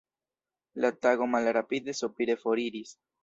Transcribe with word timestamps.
La 0.85 0.91
tago 1.05 1.27
malrapide 1.35 1.95
sopire 1.99 2.39
foriris. 2.45 2.99